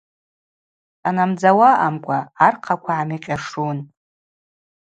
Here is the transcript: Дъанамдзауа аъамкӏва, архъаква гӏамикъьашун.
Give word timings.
Дъанамдзауа 1.01 1.69
аъамкӏва, 1.73 2.19
архъаква 2.47 2.93
гӏамикъьашун. 2.97 3.77